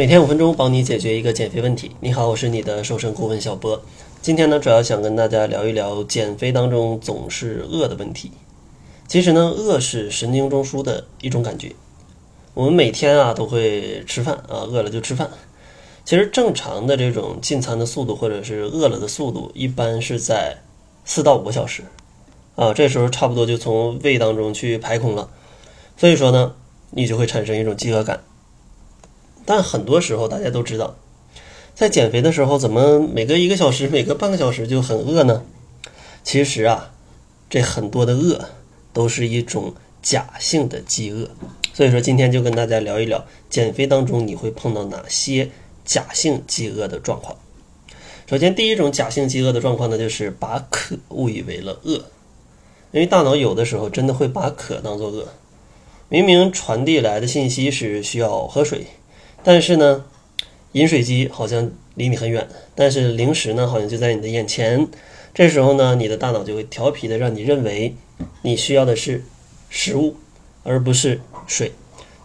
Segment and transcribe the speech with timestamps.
[0.00, 1.90] 每天五分钟，帮你解决一个减肥问题。
[2.00, 3.78] 你好，我是你的瘦身顾问小波。
[4.22, 8.32] 今天呢，主要想跟大家聊一聊减肥当中总是饿的问题。
[9.06, 11.70] 其实呢，饿是神经中枢的一种感觉。
[12.54, 15.28] 我们每天啊都会吃饭啊，饿了就吃饭。
[16.06, 20.56] 其实正常的这种进餐的速度，或者是饿了的速度，一般是在
[21.04, 21.82] 四到五个小时
[22.56, 22.72] 啊。
[22.72, 25.28] 这时候差不多就从胃当中去排空了，
[25.98, 26.54] 所以说呢，
[26.88, 28.18] 你就会产生一种饥饿感。
[29.50, 30.94] 但很多时候大家都知道，
[31.74, 35.42] 在减肥的时候，怎么每隔一个小时、 每隔半个小时就很饿呢？
[36.22, 36.92] 其实啊，
[37.48, 38.48] 这很多的饿
[38.92, 41.28] 都是一种假性的饥饿。
[41.74, 45.50] 所以说，今天就跟大家聊一聊减肥当中你会碰到哪些
[45.84, 47.36] 假性饥饿的状况。
[48.28, 51.94] 首先，第一种假性饥饿的状况呢，就是把渴误以为了饿，
[52.92, 55.26] 因为大脑有的时候真的会把渴当做饿，
[56.08, 58.86] 明明传递来的信息是需要喝水。
[59.42, 60.04] 但是呢，
[60.72, 64.88] 饮水机好像离你很远，但是零食呢好像就在你的眼前。
[65.32, 67.94] 这时候呢，你的大脑就会调皮的让你认为
[68.42, 69.22] 你需要的是
[69.68, 70.16] 食物，
[70.64, 71.72] 而不是水。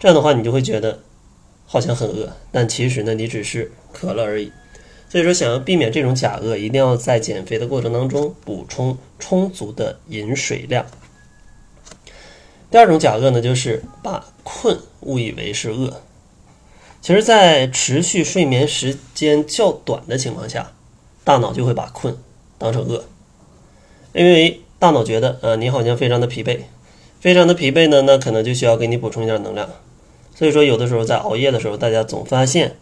[0.00, 1.00] 这样的话，你就会觉得
[1.66, 4.50] 好像很饿，但其实呢，你只是渴了而已。
[5.08, 10.84] 所以说，想要避免这种假饿，一定要在减肥的过程当中补充充足的饮水量。
[12.70, 16.02] 第二种假饿呢，就是把困误以为是饿。
[17.04, 20.72] 其实，在持续睡眠时间较短的情况下，
[21.22, 22.16] 大脑就会把困
[22.56, 23.04] 当成饿，
[24.14, 26.60] 因为大脑觉得，呃，你好像非常的疲惫，
[27.20, 29.68] 非常的疲惫呢，那可能就需要给你补充一点能量。
[30.34, 32.78] 所以说，有的时候在熬夜的时候，大家总发现，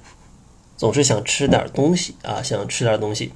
[0.76, 3.32] 总是想吃点东西啊，想吃点东西。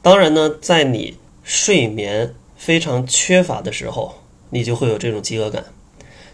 [0.00, 4.14] 当然呢，在你睡眠非常缺乏的时候，
[4.48, 5.66] 你就会有这种饥饿感。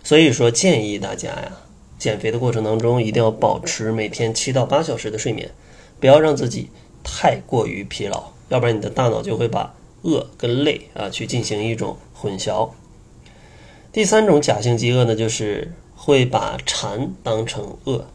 [0.05, 1.53] 所以说，建议大家呀。
[1.99, 5.51] 减肥的过程当中，一定要保持每天七到八小时的睡眠，
[5.99, 6.69] 不要让自己
[7.03, 12.71] 太过于疲劳，要不然你的大脑就会把饿跟累啊去进行一种混淆。
[13.91, 18.07] 第三种假性饥饿呢，就是会把馋当成饿。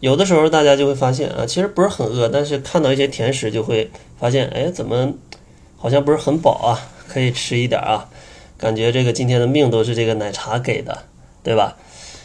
[0.00, 5.12] 有的时候大家就会发现啊，其实不是很饿，但是看到一些甜食就会发现，哎，怎么
[5.76, 6.80] 好像不是很饱啊？
[7.08, 8.08] 可以吃一点啊，
[8.56, 11.04] 感觉这个今天的命都是这个奶茶给的，
[11.42, 11.76] 对吧？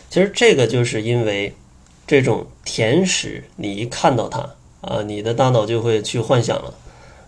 [0.10, 1.54] 其实这个就是因为
[2.08, 6.74] 这种甜食，你一看到它啊，你的大脑就会去幻想了，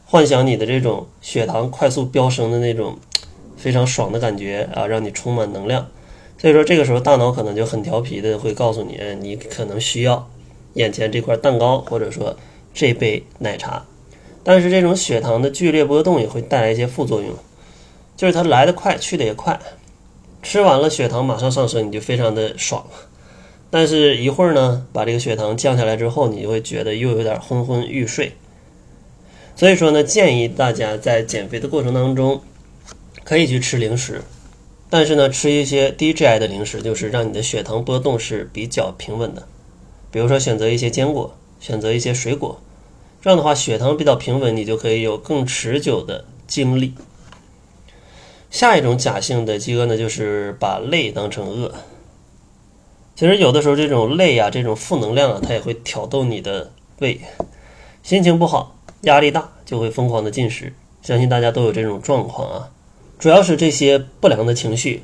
[0.05, 2.97] 幻想你的这种血糖快速飙升的那种
[3.55, 5.87] 非常爽的感觉啊，让你充满能量。
[6.39, 10.27] 所以说这个时候大脑可能就很调皮的会告诉你，你可能需要
[10.73, 12.35] 眼前这块蛋糕或者说
[12.73, 13.85] 这杯奶茶。
[14.43, 17.29] 但是这种血糖的剧烈波动也会带来一些副作用，
[18.17, 19.59] 就是它来得快，去的也快。
[20.41, 22.85] 吃完了，血糖马上上升，你就非常的爽。
[23.69, 28.33] 但是，一会儿呢，把这个血糖降下来之后，你就会觉得又有点昏昏欲睡。
[29.55, 32.41] 所以说呢，建议大家在减肥的过程当中，
[33.23, 34.21] 可以去吃零食，
[34.89, 39.47] 但是呢，吃一些低 GI 的零食，就是让你的血糖波动是比较平稳的。
[40.09, 42.59] 比如说，选择一些坚果，选择一些水果，
[43.21, 46.93] 这样的话，血糖比较平稳，你就可以有更持久的精力。
[48.51, 51.73] 下一种假性的饥饿呢，就是把累当成饿。
[53.15, 57.21] 其实有的时候这种累呀，这种负能量啊，它也会挑逗你的胃。
[58.03, 60.73] 心情不好、压力大，就会疯狂的进食。
[61.01, 62.69] 相信大家都有这种状况啊。
[63.17, 65.01] 主要是这些不良的情绪，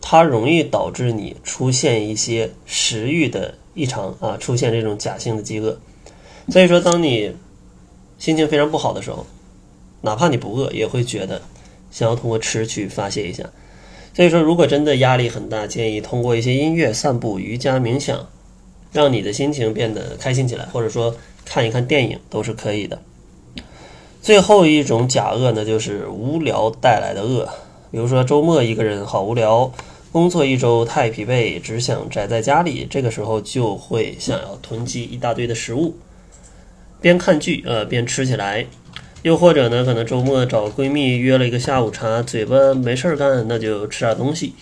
[0.00, 5.76] 它容易导致你出现一些食欲的异常啊，出现这种假性的饥饿。
[6.50, 7.34] 所以说，当你
[8.18, 9.26] 心情非常不好的时候，
[10.02, 11.42] 哪怕你不饿，也会觉得。
[11.94, 13.44] 想要通过吃去发泄一下，
[14.14, 18.28] 所以说，如果真的压力很大，建议通过一些音乐、散步、瑜伽、冥想，
[18.92, 23.00] 让你的心情变得开心起来，或者说看一看电影都是可以的。
[24.20, 27.48] 最后一种假饿呢，就是无聊带来的饿，
[27.92, 29.72] 比如说周末一个人好无聊，
[30.10, 35.94] 工作一周太疲惫，只想宅在家里，这个时候就会想要囤积一大堆的食物，
[37.00, 38.66] 边看剧呃边吃起来。
[39.24, 44.52] 又或者呢，可能周末找闺蜜约了一个下午茶，嘴巴没事儿干，那就吃点东西。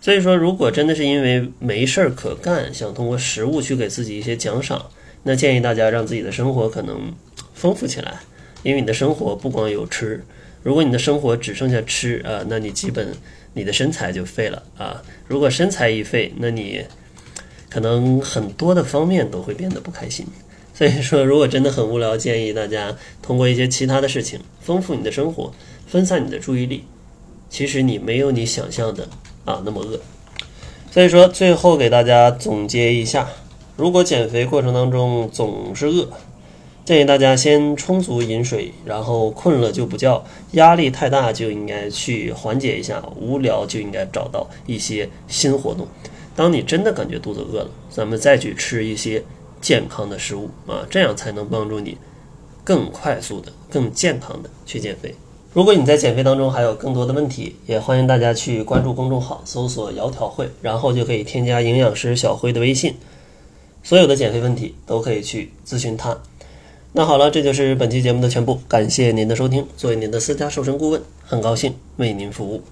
[0.00, 4.86] 所以说，如果真的是因为没事儿可干，想通过食物去给自己一些奖赏，
[5.24, 7.12] 那建议大家让自己的生活可能
[7.52, 8.20] 丰富起来。
[8.62, 10.22] 因为你的生活不光有吃，
[10.62, 13.12] 如果你的生活只剩下吃啊，那你基本
[13.54, 15.02] 你的身材就废了啊。
[15.26, 16.84] 如果身材一废，那你
[17.68, 20.24] 可能很多的方面都会变得不开心。
[20.80, 25.52] 所以说，如果真的很无聊，建议大家通过一些其他的事情丰富你的生活，
[25.86, 26.84] 分散你的注意力。
[27.50, 29.06] 其实你没有你想象的
[29.44, 30.00] 啊那么饿。
[30.90, 33.28] 所以说，最后给大家总结一下：
[33.76, 36.08] 如果减肥过程当中总是饿，
[36.86, 45.86] 建议大家先充足饮水，然后困了就不叫，压力太大就应该去缓解一下，无聊就应该找到一些新活动。
[46.34, 49.22] 当你真的感觉肚子饿了，咱们再去吃一些
[49.60, 51.98] 健康的食物啊，这样才能帮助你
[52.64, 55.14] 更快速的、更健康的去减肥。
[55.52, 62.94] 如果你在减肥当中还有更多的问题，也欢迎大家去关注公众号，搜索“窈窕会”，然后就可以添加营养师小辉的微信，
[63.82, 66.16] 所有的减肥问题都可以去咨询他。
[66.92, 69.66] 那好了，这就是本期节目的全部，感谢您的收听。
[69.76, 72.62] 作为您的私家瘦身顾问，很高兴为您服务。